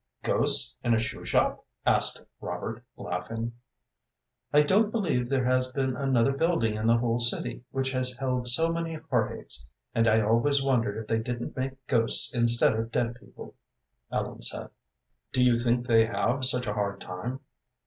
"Ghosts 0.23 0.77
in 0.83 0.95
a 0.95 0.99
shoe 0.99 1.23
shop?" 1.23 1.63
asked 1.85 2.23
Robert, 2.39 2.83
laughing. 2.97 3.53
"I 4.51 4.63
don't 4.63 4.89
believe 4.91 5.29
there 5.29 5.45
has 5.45 5.71
been 5.71 5.95
another 5.95 6.35
building 6.35 6.73
in 6.73 6.87
the 6.87 6.97
whole 6.97 7.19
city 7.19 7.65
which 7.69 7.91
has 7.91 8.15
held 8.15 8.47
so 8.47 8.73
many 8.73 8.95
heart 9.11 9.37
aches, 9.39 9.67
and 9.93 10.07
I 10.07 10.19
always 10.21 10.63
wondered 10.63 10.97
if 10.97 11.05
they 11.07 11.19
didn't 11.19 11.55
make 11.55 11.85
ghosts 11.85 12.33
instead 12.33 12.73
of 12.79 12.91
dead 12.91 13.13
people," 13.19 13.53
Ellen 14.11 14.41
said. 14.41 14.71
"Do 15.33 15.43
you 15.43 15.59
think 15.59 15.85
they 15.85 16.07
have 16.07 16.45
such 16.45 16.65
a 16.65 16.73
hard 16.73 16.99
time?" 16.99 17.41